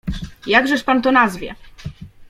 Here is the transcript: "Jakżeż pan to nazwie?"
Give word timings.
"Jakżeż 0.47 0.83
pan 0.83 1.01
to 1.01 1.11
nazwie?" 1.11 1.55